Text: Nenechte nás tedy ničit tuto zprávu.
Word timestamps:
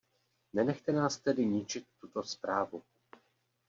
Nenechte 0.53 0.91
nás 0.91 1.17
tedy 1.17 1.45
ničit 1.45 1.85
tuto 1.99 2.23
zprávu. 2.23 2.83